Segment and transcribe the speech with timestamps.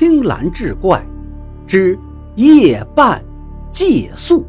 [0.00, 1.04] 青蓝志怪
[1.66, 1.98] 之
[2.36, 3.20] 夜半
[3.68, 4.46] 借宿。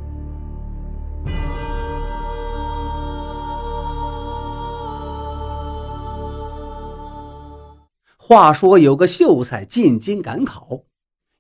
[8.16, 10.84] 话说有个秀才进京赶考，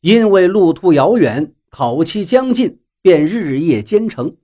[0.01, 4.37] 因为路途遥远，考期将近，便日夜兼程。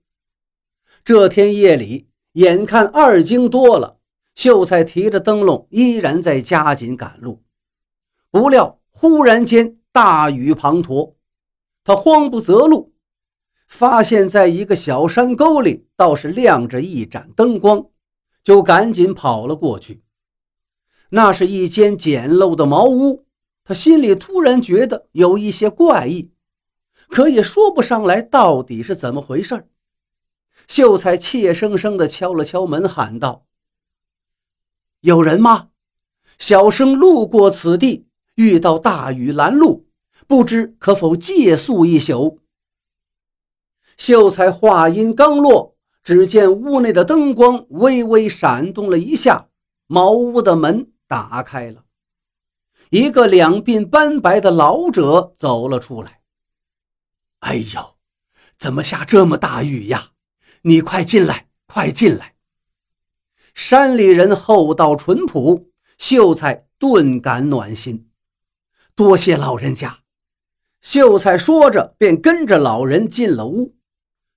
[1.04, 3.98] 这天夜里，眼看二更多了，
[4.36, 7.42] 秀才提着灯笼，依然在加紧赶路。
[8.30, 8.78] 不料
[9.08, 11.14] 忽然间大雨滂沱，
[11.84, 12.92] 他慌不择路，
[13.68, 17.92] 发现在一个小山沟里倒是亮着一盏灯光，
[18.44, 20.02] 就赶紧跑了过去。
[21.10, 23.28] 那是一间简陋的茅屋，
[23.64, 26.32] 他心里突然觉得有一些怪异，
[27.08, 29.68] 可也说不上来到底是怎么回事。
[30.68, 33.46] 秀才怯生生地敲了敲门，喊道
[35.02, 35.68] ：“有人吗？
[36.40, 39.88] 小生路过此地，遇到大雨拦路，
[40.28, 42.40] 不知可否借宿一宿？”
[43.98, 49.50] 秀才话音刚落，只见屋内的灯光微微闪动了一下，
[49.88, 50.92] 茅屋的门。
[51.08, 51.86] 打开了，
[52.90, 56.22] 一个两鬓斑白的老者走了出来。
[57.42, 57.98] 哎呦，
[58.58, 60.14] 怎么下这么大雨呀？
[60.64, 62.34] 你快进来，快进来！
[63.54, 68.10] 山里人厚道淳朴，秀才顿感暖心。
[68.96, 70.00] 多谢老人家。
[70.80, 73.76] 秀才说着，便跟着老人进了屋。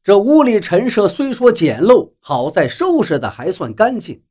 [0.03, 4.25] 这屋里陈设虽说简陋，好在收拾的还算干净。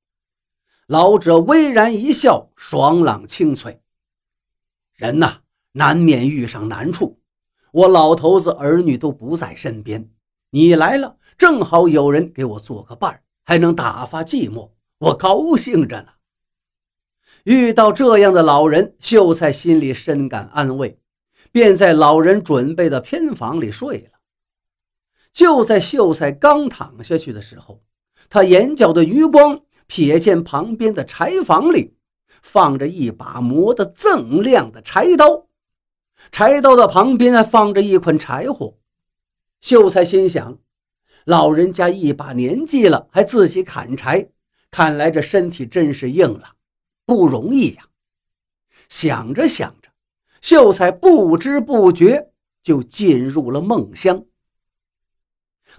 [0.88, 3.82] 老者巍然一笑，爽朗清脆。
[4.96, 5.38] 人呐，
[5.72, 7.22] 难免遇上难处。
[7.72, 10.10] 我老头子儿女都不在身边，
[10.50, 16.10] 你来了，正好有人给我做个伴儿还能打发寂寞，我高兴着呢。
[17.48, 21.00] 遇到这样的老人，秀才心里深感安慰，
[21.50, 24.20] 便在老人准备的偏房里睡了。
[25.32, 27.82] 就在秀才刚躺下去的时候，
[28.30, 29.62] 他眼角的余光。
[29.88, 31.96] 瞥见旁边的柴房里
[32.42, 35.48] 放着一把磨得锃亮的柴刀，
[36.30, 38.78] 柴刀的旁边还放着一捆柴火。
[39.62, 40.60] 秀才心想：
[41.24, 44.28] 老人家一把年纪了，还自己砍柴，
[44.70, 46.57] 看来这身体真是硬了，
[47.08, 47.88] 不容易呀。
[48.90, 49.90] 想着想着，
[50.42, 52.32] 秀才不知不觉
[52.62, 54.26] 就进入了梦乡。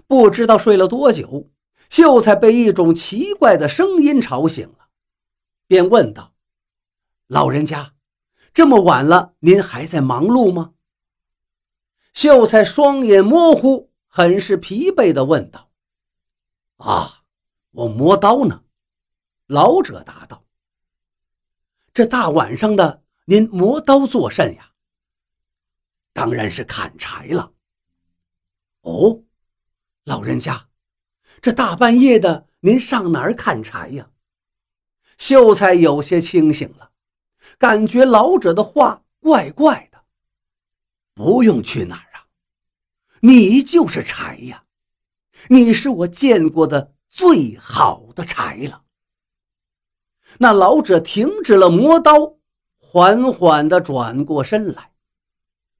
[0.07, 1.49] 不知道睡了多久。
[1.89, 4.89] 秀才被一种奇怪的声音吵醒了，
[5.65, 6.35] 便问道
[7.25, 7.95] ：“老人家，
[8.53, 10.73] 这么晚了，您还在忙碌吗？”
[12.13, 15.71] 秀才双眼模糊，很是疲惫地问道
[16.77, 17.23] ：“啊，
[17.71, 18.63] 我磨刀呢。”
[19.47, 20.43] 老者答道
[21.93, 24.71] ：“这大晚上的，您磨刀作甚呀
[26.13, 27.53] ？”“当然是砍柴了。
[28.81, 29.23] ”“哦，
[30.03, 30.67] 老人家。”
[31.41, 34.09] 这大半夜的，您上哪儿砍柴呀？
[35.19, 36.91] 秀才有些清醒了，
[37.59, 40.03] 感觉老者的话怪怪的。
[41.13, 42.25] 不用去哪儿啊，
[43.21, 44.63] 你就是柴呀，
[45.49, 48.83] 你是我见过的最好的柴了。
[50.37, 52.35] 那老者停止了磨刀，
[52.77, 54.91] 缓缓地转过身来。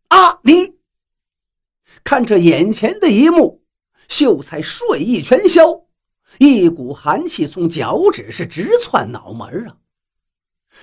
[0.07, 0.75] 啊，你
[2.03, 3.59] 看着眼前的一幕。
[4.07, 5.83] 秀才睡意全消，
[6.39, 9.77] 一股寒气从脚趾是直窜脑门啊！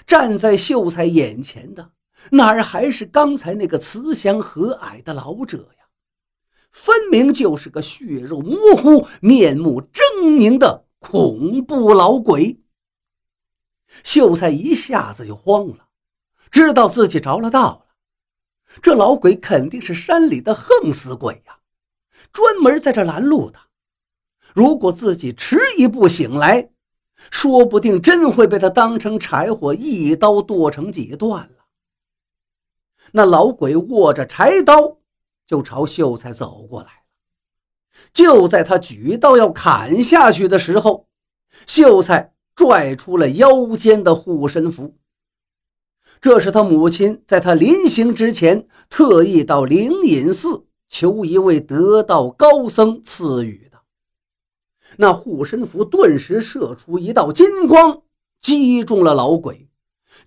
[0.06, 1.90] 站在秀才眼前的
[2.30, 5.86] 哪儿还是刚才那个慈祥和蔼的老者呀？
[6.70, 12.60] 分明就是个血肉模糊、面目狰狞的恐怖老鬼。
[14.04, 15.88] 秀才一下子就慌了，
[16.50, 17.86] 知道自己着了道了。
[18.82, 21.58] 这老鬼肯定是山里的横死鬼呀！
[22.32, 23.58] 专门在这拦路的，
[24.54, 26.70] 如果自己迟一步醒来，
[27.30, 31.66] 说不定真会被他当成柴火一刀剁成几段了。
[33.12, 34.98] 那老鬼握着柴刀，
[35.46, 36.92] 就朝秀才走过来了。
[38.12, 41.08] 就在他举刀要砍下去的时候，
[41.66, 44.96] 秀才拽出了腰间的护身符。
[46.20, 50.64] 这是他母亲在他临行之前特意到灵隐寺。
[50.88, 53.78] 求一位得道高僧赐予的
[54.96, 58.02] 那护身符，顿时射出一道金光，
[58.40, 59.68] 击中了老鬼，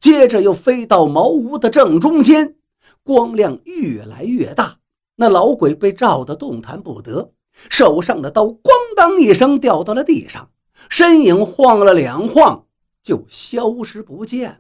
[0.02, 2.58] 接着又飞到茅屋的正中间，
[3.04, 4.80] 光亮越来越大。
[5.16, 7.31] 那老鬼被照得动弹不得，
[7.70, 10.52] 手上的刀咣当一声掉到了地上，
[10.88, 12.68] 身影晃了两晃，
[13.02, 14.60] 就消失不见了。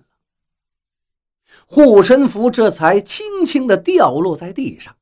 [1.65, 4.95] 护身符这才轻轻地掉落在地上。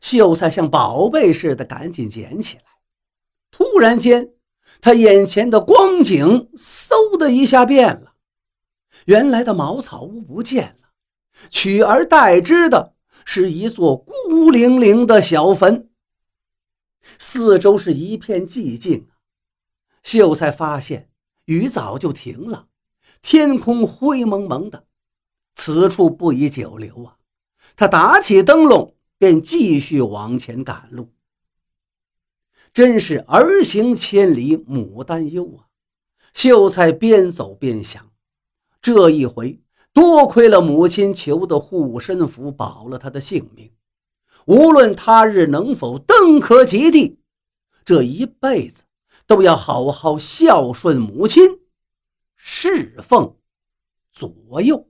[0.00, 2.62] 秀才像宝贝似的赶紧捡起来。
[3.50, 4.32] 突然间，
[4.80, 8.12] 他眼前的光景嗖的一下变了，
[9.06, 10.90] 原来的茅草屋不见了，
[11.50, 12.94] 取而代之的
[13.24, 15.90] 是一座孤零零的小坟。
[17.18, 19.08] 四周是一片寂静。
[20.08, 21.10] 秀才发现
[21.44, 22.68] 雨早就停了，
[23.20, 24.86] 天空灰蒙蒙的，
[25.54, 27.18] 此处不宜久留啊！
[27.76, 31.12] 他打起灯笼，便继续往前赶路。
[32.72, 35.68] 真是儿行千里母担忧啊！
[36.32, 38.10] 秀才边走边想，
[38.80, 39.60] 这一回
[39.92, 43.70] 多亏了母亲求的护身符保了他的性命，
[44.46, 47.18] 无论他日能否登科及第，
[47.84, 48.84] 这一辈子。
[49.28, 51.60] 都要好好孝顺母亲，
[52.34, 53.36] 侍奉
[54.10, 54.88] 左右。